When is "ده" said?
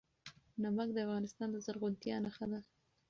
2.51-2.59